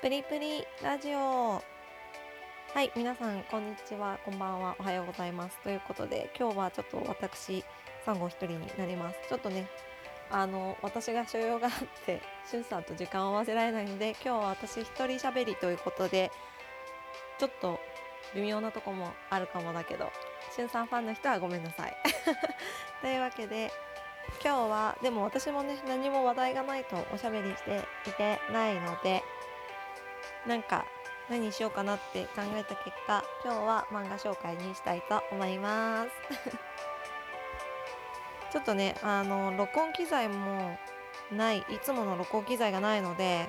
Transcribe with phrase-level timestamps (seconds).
[0.00, 1.18] プリプリラジオ。
[1.18, 1.62] は
[2.82, 5.58] い皆さんこんにちはこんばんはおはようございます。
[5.62, 7.62] ということで今日はちょっと私
[8.06, 9.18] サンゴ一人になります。
[9.28, 9.68] ちょっとね
[10.30, 11.72] あの私が所用があっ
[12.06, 16.32] てしゅんさんと時間を合わせられないので今日は私一人喋りということで
[17.38, 17.78] ちょっと
[18.34, 20.10] 微妙なとこもあるかもだけど
[20.56, 21.94] しゅんさんファンの人はごめんなさい。
[23.02, 23.70] というわけで
[24.42, 29.22] 今日はでも私もね何も話題がないとおしゃべりしていてないので
[30.46, 30.86] なんか
[31.28, 36.10] 何にしようかなって考えた結果今日は漫画紹介にしたいと思います。
[38.50, 40.76] ちょっとねあの録音機材も
[41.30, 43.48] ないいつもの録音機材がないので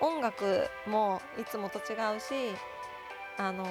[0.00, 2.54] 音楽もいつもと違うし
[3.38, 3.66] あの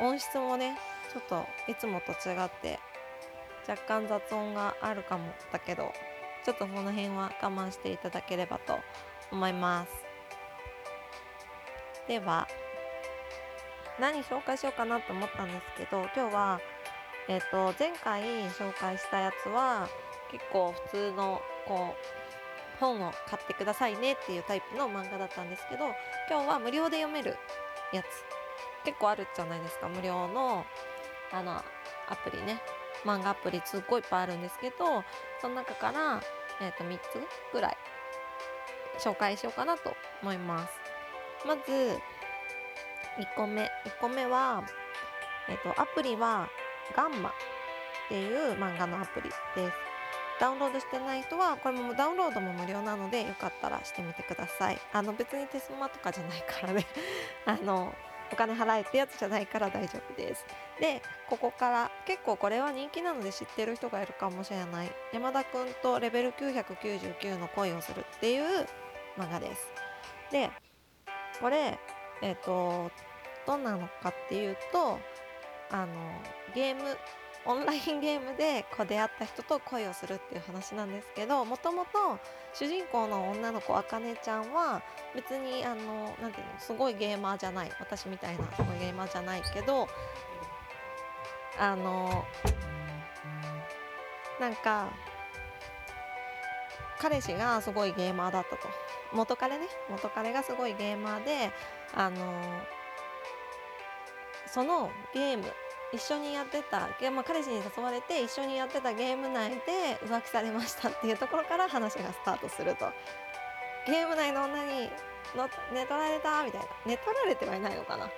[0.00, 0.76] 音質もね
[1.12, 2.80] ちょっといつもと違って
[3.68, 5.92] 若干雑音があるかもだけど
[6.44, 8.80] ちょっとその辺は我慢していただければと
[9.30, 10.03] 思います。
[12.08, 12.46] では
[13.98, 16.60] 何紹介しようかなと思ったんですけど今日は、
[17.28, 19.88] えーと、前回紹介したやつは
[20.30, 25.84] 結構普通のこう本を買ってくださいねっていうタイプの漫画だったんですけど
[26.28, 27.36] 今日は無料で読める
[27.92, 28.06] やつ
[28.84, 30.66] 結構あるじゃないですか無料の
[31.32, 31.64] あのア
[32.22, 32.60] プリね
[33.04, 35.04] 漫画アプリすっごいいっぱいあるんですけど
[35.40, 36.20] その中から、
[36.60, 37.02] えー、と3つ
[37.52, 37.76] ぐらい
[38.98, 40.83] 紹介しようかなと思います。
[41.46, 41.98] まず
[43.18, 43.68] 1個目1
[44.00, 44.64] 個目は、
[45.48, 46.48] えっと、アプリは
[46.96, 47.32] ガンマっ
[48.08, 49.34] ていう漫画のアプリで
[49.70, 49.94] す。
[50.40, 54.78] ダウンロードしてない人はこれもダウンロードも無料なのでよかったらしてみてください。
[54.92, 56.86] あの別にテスマとかじゃないからね。
[57.46, 57.94] あの
[58.32, 60.44] お金払えってやつじゃないから大丈夫です。
[60.80, 64.90] でここから結構これは人気なので知ってる人がいるかもしれない。
[65.12, 68.66] 山田くんとレベル999の恋をするっていう
[69.16, 69.72] 漫画です。
[70.32, 70.50] で
[71.40, 71.78] これ
[72.22, 72.90] えっ、ー、と
[73.46, 74.98] どんなのかっていうと
[75.70, 75.92] あの
[76.54, 76.96] ゲーム
[77.46, 82.18] オンライン ゲームでこう出会った人と恋をするっていう話なんですけどもともと
[82.52, 84.82] 主人公の女の子あかねちゃんは
[85.14, 89.88] 別にあのなんていうのすごいゲーマーじゃない私みたいなすごいゲーマーじゃないけど
[91.58, 92.24] あの
[94.40, 94.88] なんか
[96.98, 98.83] 彼氏がすごいゲーマーだったと。
[99.14, 101.50] 元彼ね元彼がすごいゲーマーで
[101.94, 102.16] あの
[104.46, 105.44] そのゲーム
[105.92, 112.90] 一緒にやってた、まあ、彼氏に誘われて一緒にやってたゲーム内で浮気されましたっていうところから話がスタートすると。
[113.86, 114.90] ゲーム内の女に
[115.36, 116.66] の寝取られたみたいな。
[116.86, 118.10] 寝取られてはいないのかな。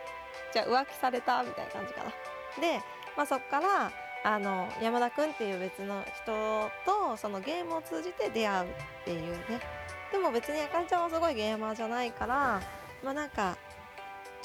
[0.52, 2.10] じゃあ浮気されたみたいな感じかな。
[2.60, 2.80] で、
[3.16, 3.92] まあ、そっから
[4.24, 9.60] あの山田君っていう別の人とそのゲームを通じて出会うっていうね。
[10.12, 12.60] でも別にあかりちゃんはすごいゲーマーじゃないから
[13.02, 13.56] まあなんか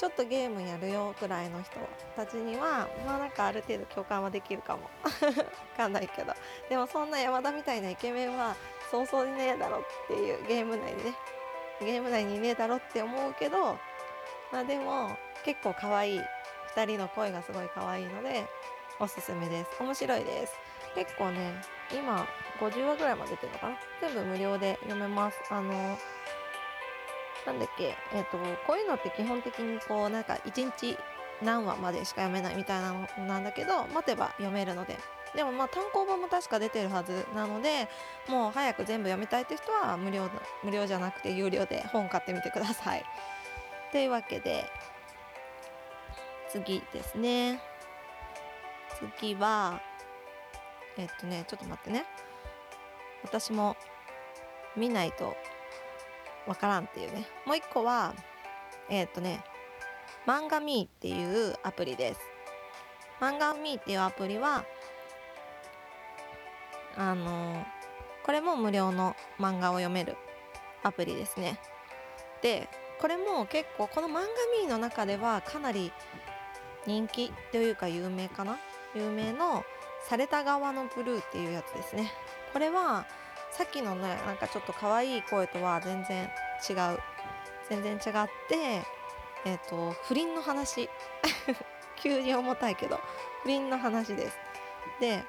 [0.02, 1.70] ちょっとゲームやるよくらいの人
[2.16, 4.90] たちにはまあなんかある程度共感はできるかも。
[5.06, 5.10] わ
[5.76, 6.34] かんないけど。
[6.68, 8.56] でもそんな山田みたいなイケメンは
[8.90, 11.14] 早々にねえだろっていうゲーム内にね。
[11.80, 13.78] ゲーム内にねえだろって思うけど
[14.50, 16.20] まあでも結構可愛い
[16.74, 18.44] 2人の声がすごい可愛いので
[18.98, 19.70] おすすめです。
[19.80, 20.52] 面白いです。
[20.96, 21.62] 結構ね
[21.92, 22.26] 今
[22.70, 23.76] 50話ぐらいまで出てるのかな？
[24.00, 25.40] 全部無料で読めます。
[25.50, 25.98] あの
[27.46, 27.96] なんだっけ？
[28.14, 30.96] えっ、ー、とこういうのって基本的にこうなんか1日
[31.42, 34.96] 何話までしか読めないみたいなのなんだけど待てば読めるので。
[35.34, 37.88] でもまあ単行本も確か出てるはずなので
[38.28, 40.28] もう早く全部読みたいって人は無料
[40.62, 43.04] 無料じゃなくて有料で本買ってみてください。
[43.92, 44.70] というわけで
[46.50, 47.62] 次ですね。
[49.18, 49.80] 次は
[50.98, 52.04] えっとねちょっと待ってね。
[53.24, 53.76] 私も
[54.76, 55.36] 見ないと
[56.46, 57.26] わからんっていうね。
[57.46, 58.14] もう一個は
[58.88, 59.44] えっとね
[60.26, 62.20] 漫画ミーっていうアプリです。
[63.20, 64.64] 漫画ミーっていうアプリは
[66.96, 67.64] あの
[68.24, 70.16] これも無料の漫画を読める
[70.82, 71.58] アプリですね。
[72.42, 72.68] で
[73.00, 74.20] これも結構この漫画
[74.60, 75.92] ミーの中ではかなり
[76.86, 78.58] 人気というか有名かな？
[78.94, 79.64] 有名の
[80.08, 82.12] 「された側のブルー」っていうやつですね。
[82.52, 83.06] これは
[83.50, 86.30] さっきのねなんかちょっと可愛い声とは全然
[86.68, 86.98] 違う。
[87.68, 88.82] 全然違って
[89.44, 90.88] えっ、ー、と不倫の話。
[92.02, 92.98] 急に重たいけど
[93.42, 94.36] 不倫の話です。
[95.00, 95.24] で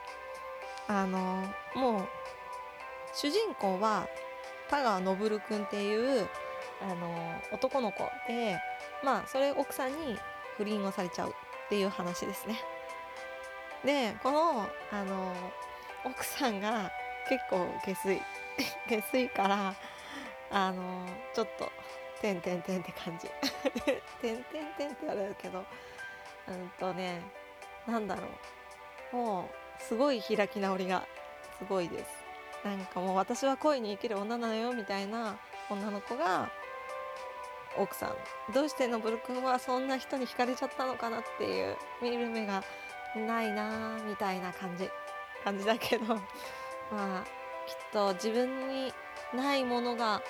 [0.87, 1.43] あの
[1.75, 2.07] もう
[3.13, 4.07] 主人公は
[4.69, 6.27] 田川昇君っていう
[6.81, 8.59] あの男の子で
[9.03, 10.17] まあそれ奥さんに
[10.57, 11.33] 不倫をされちゃうっ
[11.69, 12.59] ていう話ですね。
[13.85, 15.33] でこのあの
[16.05, 16.91] 奥さんが
[17.29, 18.21] 結構下水。
[18.87, 19.75] 下水から
[20.51, 21.71] あのちょっと
[22.21, 23.27] てんてんてんって感じ。
[24.21, 25.65] てんてんてんって言われるけど
[26.47, 27.21] うんとね
[27.87, 28.27] なんだろ
[29.13, 29.15] う。
[29.15, 29.49] も
[29.79, 31.05] うすごい開き直りが
[31.57, 32.23] すごいです。
[32.63, 35.37] なんかもう私は恋に生きる女なのよみたいな
[35.69, 36.49] 女の子が
[37.77, 38.53] 奥さん。
[38.53, 42.63] どうしてのぶるくんはそんな人に惹かれちゃったのかなっていう見る目が
[43.15, 44.89] ないなみたいな感じ。
[45.43, 46.17] 感じだけど。
[46.93, 47.23] まあ
[47.67, 48.93] きっと自分に
[49.33, 50.21] ないものが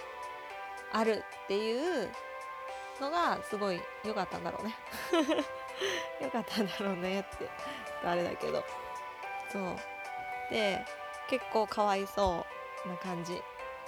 [0.91, 2.09] あるっていう
[3.01, 4.75] のがすごい良かったんだろうね。
[6.21, 7.49] 良かったんだろうねって
[8.05, 8.63] あれだけど。
[9.51, 9.75] そう。
[10.49, 10.85] で
[11.27, 12.45] 結構かわいそ
[12.85, 13.41] うな感じ。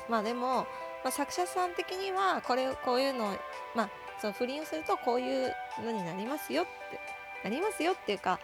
[0.10, 0.64] まあでも、
[1.04, 3.38] まあ、作者さん的にはこれこういうの
[3.74, 3.90] まあ
[4.20, 7.00] その不倫をするとこういうのになりますよって
[7.44, 8.40] なりますよっていうか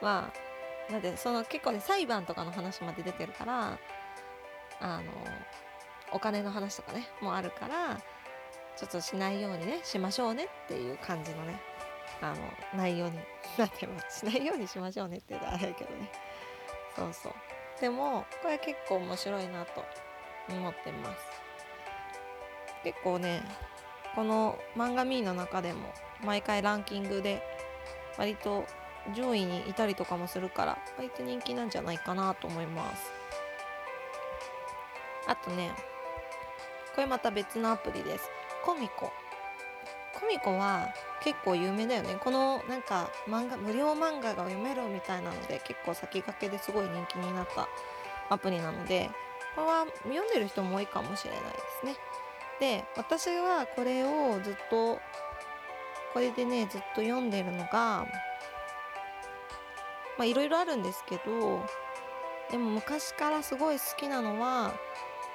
[0.00, 0.53] まあ
[0.90, 3.78] なんでその結構ね裁判とかの話まで出てるから
[4.80, 5.04] あの
[6.12, 8.00] お金の話とかねもあるから
[8.76, 11.60] ちょっとしないようにねしましょうねっていう感じのね
[12.20, 12.36] あの
[12.76, 13.18] 内容に
[13.58, 14.20] なってます。
[14.20, 16.10] しないようにしましょうねって言うとあれだけどね。
[16.96, 17.32] そうそう。
[17.80, 19.84] でもこれ結構面白いなと
[20.48, 21.18] 思ってます。
[22.84, 23.42] 結構ね
[24.14, 25.92] この漫画ミーの中でも
[26.22, 27.42] 毎回ランキングで
[28.16, 28.64] 割と
[29.14, 33.10] 上位にいたりとかもするから割と人気なんじゃないかなと思います。
[35.26, 35.72] あとね
[36.94, 38.30] これまた別のアプリです。
[38.64, 39.12] コミコ。
[40.18, 40.88] コミコは
[41.22, 42.16] 結構有名だよね。
[42.22, 47.68] このなんか漫画無料漫画が読めるみたいなので結構先駆けですごい人気になった
[48.30, 49.10] アプリなので
[49.56, 51.48] これは読んでる人も多いかもしれないで
[51.80, 51.96] すね。
[52.60, 55.00] で私はこれをずっと
[56.12, 58.06] これでねずっと読んでるのが
[60.18, 61.64] まあいろいろあるんですけど
[62.50, 64.74] でも昔からすごい好きなのは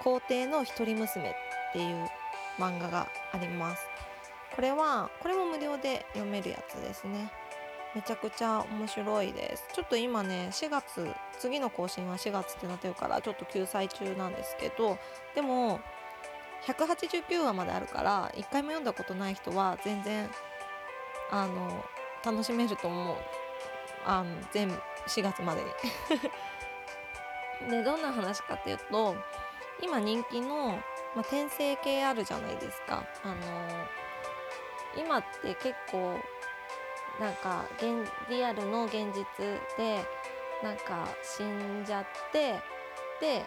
[0.04, 1.34] 皇帝の一人娘っ
[1.74, 2.08] ていう
[2.58, 3.88] 漫画があります。
[4.56, 7.32] これはこれも無料で読めるやつですね。
[7.96, 9.66] めちゃくちゃ面白いです。
[9.74, 11.10] ちょっと今ね4月
[11.40, 14.98] 次の更新は4月ってなってるからちょっと救済中なんですけど
[15.34, 15.80] でも
[16.66, 20.30] 189話まであるから1回も読んだことない人は全然
[21.32, 21.84] あの
[22.24, 23.16] 楽しめると思う。
[24.06, 24.70] あの全
[25.08, 25.64] 4月まで
[27.62, 29.16] に でどんな話かっていうと
[29.82, 30.72] 今人気の、
[31.16, 33.06] まあ、転生系あるじゃないですか。
[33.24, 36.20] あのー、今って結構
[37.20, 39.26] なんか現リアルの現実
[39.78, 40.04] で
[40.64, 42.62] なんか死んじゃって
[43.22, 43.46] で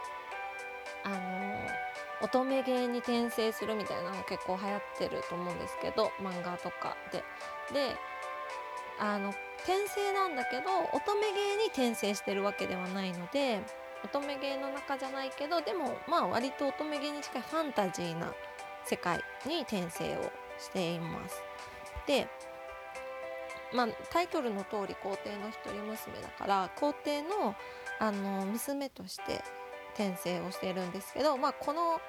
[1.05, 1.69] あのー、
[2.23, 7.25] 乙女芸に転生するみたいなの結構流行ってると思うんですけど漫画とかで。
[7.73, 7.97] で
[8.99, 9.31] あの
[9.65, 10.63] 転生なんだけど
[10.93, 13.61] 乙女芸に転生してるわけではないので
[14.05, 18.33] 乙女芸の中じゃないけどでもまあ割と乙女芸に近いファンタジーな
[18.85, 21.43] 世界に転生をしています。
[22.07, 22.29] で
[23.73, 27.55] まあ、タイトルの通り皇帝の一人娘だから皇帝の
[27.99, 29.43] あの娘として
[29.95, 32.01] 転生をしているんですけど、まあ、この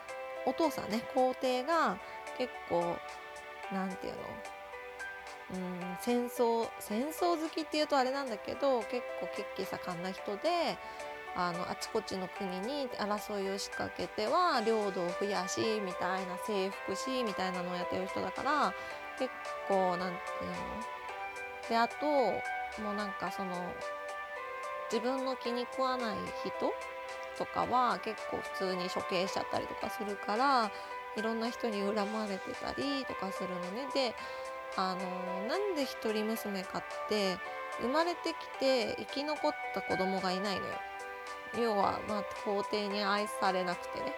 [0.46, 1.98] お父さんね皇帝が
[2.38, 2.98] 結構
[3.72, 4.22] 何て言うの
[5.54, 10.78] うん戦争戦争好きっていうとあれなんだけど結構血気盛んな人で
[11.36, 18.74] あのあちこちの国に争いを仕掛けては領土を増やしみたいな征服しみたいなのをやってる人だから
[19.18, 19.32] 結
[19.68, 20.58] 構なんていうの？
[21.70, 22.06] であと
[22.82, 23.56] もうなんかその
[24.92, 26.74] 自分の気に食わない人
[27.38, 30.72] とかは結構普通に処刑しちゃったりとかするから
[31.16, 33.88] いろんな人に恨まれてたりとかするのね。
[33.94, 34.14] で
[34.76, 37.38] あのなんで一人娘かって
[37.82, 40.74] 生まれてきて生き残った子供がいないのよ。
[41.60, 44.14] 要はまあ皇帝に愛されなくてね。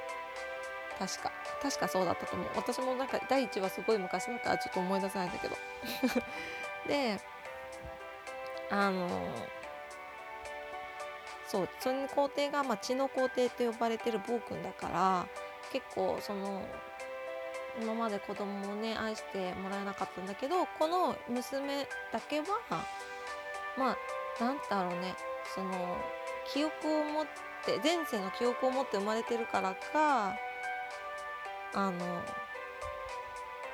[0.97, 1.31] 確か。
[1.61, 2.47] 確かそうだったと思う。
[2.55, 5.55] 私もなんか第1話すごい昔だからちょっと思い出せないんだけど。
[6.87, 7.19] で
[8.69, 9.07] あの
[11.47, 15.27] そうその皇帝が、まあ、血の皇帝って呼ばれてる暴君だから
[15.71, 16.63] 結構その
[17.81, 22.45] 今まで子供をね愛してもらえなかったんだけどこの娘だけは
[23.77, 25.15] まあなんだろうね
[25.53, 25.97] その
[26.51, 27.25] 記憶を持っ
[27.65, 30.35] て前世の記憶を持って生まれてるからか
[31.73, 32.21] あの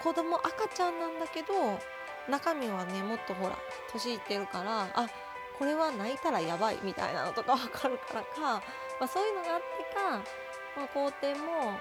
[0.03, 1.79] 子供赤ちゃんなんだけど
[2.29, 3.57] 中身はねもっとほら
[3.91, 5.07] 年いってるからあ
[5.59, 8.63] これは泣いたらやばいみたいなのとか分かるからか、
[8.99, 10.17] まあ、そういうのがあってか、
[10.75, 11.77] まあ、皇帝も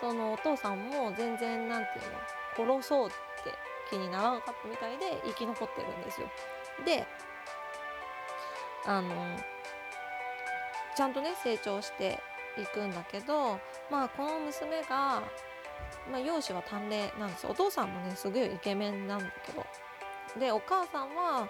[0.00, 1.90] そのお父さんも全然何て
[2.56, 3.16] 言うの殺そうって
[3.90, 6.28] 気にならなかったみたいで生き残ってるんですよ。
[6.84, 7.06] で
[8.86, 9.36] あの
[10.96, 12.18] ちゃんとね成長して
[12.58, 15.22] いくんだけどまあこの娘が
[16.10, 17.50] まあ、容姿は淡麗なんですよ。
[17.50, 19.64] お父さんもねすごいイケメンなんだけど。
[20.38, 21.48] でお母さんは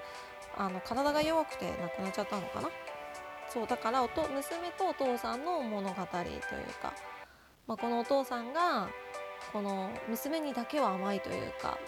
[0.57, 2.69] あの体が弱くて亡くなっちゃったのかな。
[3.49, 6.41] そうだからおと娘とお父さんの物語という
[6.81, 6.93] か、
[7.71, 8.91] まあ、このお父さんが
[9.53, 11.79] この娘にだけは甘いというか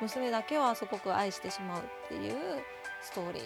[0.00, 2.62] 娘だけはすごく愛してしまうっていう
[3.02, 3.42] ストーリー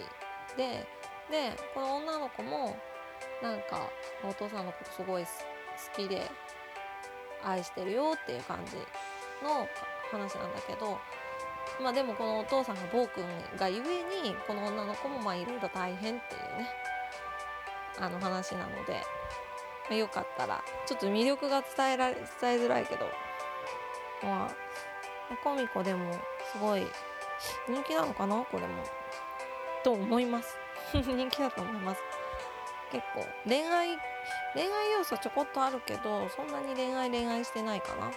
[0.55, 0.85] で
[1.31, 2.77] でこの女の子も
[3.41, 3.89] なんか
[4.23, 5.29] お父さんのことすごい好
[5.95, 6.29] きで
[7.43, 8.75] 愛してるよっていう感じ
[9.43, 9.67] の
[10.11, 10.99] 話なんだけど
[11.81, 13.25] まあでもこのお父さんが暴君
[13.57, 16.69] がゆえにこの女の子もいろいろ大変っていうね
[17.99, 19.01] あの話なので、
[19.95, 20.63] あ、よかったら。
[20.85, 23.05] ちょっと魅力が伝えられ伝えづらいけど。
[24.23, 24.55] まあ
[25.43, 26.13] コミコでも
[26.51, 26.85] すごい
[27.67, 28.43] 人気なのかな？
[28.51, 28.83] これも。
[29.83, 30.57] と思います。
[30.93, 32.01] 人気だと思います。
[32.91, 33.97] 結構恋愛
[34.53, 38.11] 恋愛要素ちょこっとあるけどそんなに恋愛恋愛してないかな。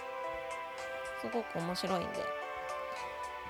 [1.21, 2.45] すごく面白いんで。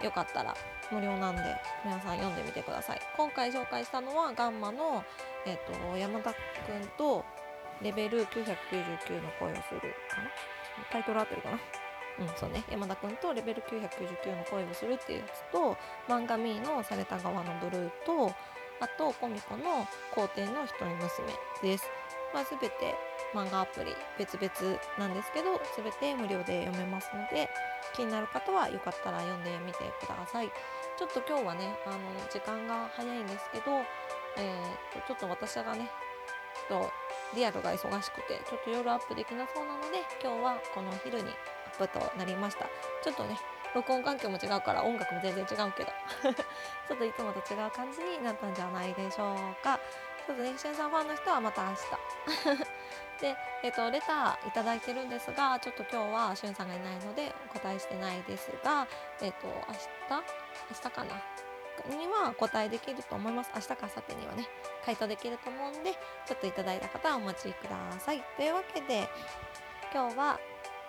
[0.02, 0.54] よかったら
[0.92, 1.42] 無料なんで
[1.84, 3.02] 皆さん読んでみてください。
[3.18, 5.04] 今回紹介したのはガンマの、
[5.46, 6.38] えーと、山田く
[6.74, 7.26] んと
[7.82, 10.30] レベル999の声をするかな？
[10.92, 11.60] タイトル合ってるかな？
[12.18, 15.78] うんそうね山田くんとレベル999の恋をするっていうやつと
[16.08, 18.34] 漫画ミーのされた側のブルーと
[18.80, 21.28] あとコミコの皇帝の一人娘
[21.62, 21.86] です。
[22.34, 22.70] まあ、全て
[23.34, 27.48] 漫画アプリ別々なんですけど全て無料で読めますので
[27.96, 30.52] 気になる方はよかったら読んでみてください。
[30.98, 31.98] ちょっと今日はねあの
[32.30, 33.84] 時間が早いんですけど、
[34.38, 35.90] えー、とちょっと私がね
[36.68, 36.90] と
[37.34, 42.66] リアルが忙しくてちょっと夜アップできなそうなので今日はこの昼にアップとなりました。
[43.04, 43.38] ちょっとね
[43.74, 45.92] 録音環境も違うから音楽も全然違うけど
[46.88, 49.80] ちょっといつもと違う感じになったんじゃないでしょうか。
[50.26, 52.66] ちょっとねしゅんさんファンの人はまた明日。
[53.22, 58.88] で、えっ、とレターいただいてるんですがちょっと今日はしゅんさんがいないのでお答えしてないですが
[59.22, 59.80] えっ、と明日？
[60.10, 61.22] 明日かな？
[61.90, 64.48] には答えできると思います明日か明後日にはね
[64.86, 65.94] 回答できると思うんで
[66.26, 69.08] ちょっといただいた方はお待ちくださいというわけで
[69.94, 70.40] 今日は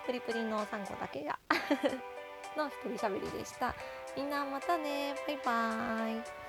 [0.05, 1.37] プリプリの3個だけが
[2.57, 3.75] の一人喋りでした。
[4.15, 5.15] みんなまたね。
[5.27, 6.46] バイバーイ。